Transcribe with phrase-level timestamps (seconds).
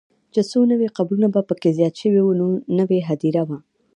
[0.33, 2.37] چې څو نوي قبرونه به پکې زیات شوي وو،
[2.79, 3.57] نوې هدیره وه.